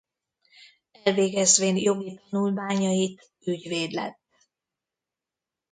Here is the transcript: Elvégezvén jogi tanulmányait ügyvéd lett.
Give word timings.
Elvégezvén 1.03 1.75
jogi 1.77 2.19
tanulmányait 2.29 3.31
ügyvéd 3.45 3.91
lett. 3.91 4.47